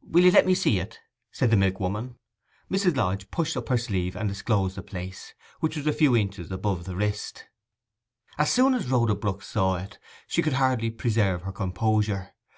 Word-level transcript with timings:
'Will 0.00 0.24
you 0.24 0.30
let 0.30 0.46
me 0.46 0.54
see 0.54 0.78
it?' 0.80 1.00
said 1.30 1.50
the 1.50 1.56
milkwoman. 1.58 2.14
Mrs. 2.70 2.96
Lodge 2.96 3.30
pushed 3.30 3.58
up 3.58 3.68
her 3.68 3.76
sleeve 3.76 4.16
and 4.16 4.26
disclosed 4.26 4.74
the 4.74 4.82
place, 4.82 5.34
which 5.60 5.76
was 5.76 5.86
a 5.86 5.92
few 5.92 6.16
inches 6.16 6.50
above 6.50 6.86
the 6.86 6.96
wrist. 6.96 7.44
As 8.38 8.50
soon 8.50 8.72
as 8.72 8.88
Rhoda 8.88 9.14
Brook 9.14 9.42
saw 9.42 9.76
it, 9.76 9.98
she 10.26 10.40
could 10.40 10.54
hardly 10.54 10.90
preserve 10.90 11.42
her 11.42 11.52
composure. 11.52 12.30